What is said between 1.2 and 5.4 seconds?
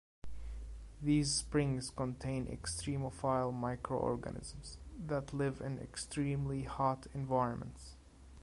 springs contain extremophile micro-organisms that